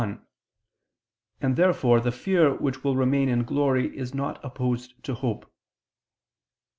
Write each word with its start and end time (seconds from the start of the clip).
1), 0.01 0.19
and 1.41 1.55
therefore 1.57 1.99
the 1.99 2.11
fear 2.11 2.55
which 2.55 2.83
will 2.83 2.95
remain 2.95 3.29
in 3.29 3.43
glory 3.43 3.95
is 3.95 4.15
not 4.15 4.43
opposed 4.43 4.95
to 5.03 5.13
hope. 5.13 5.45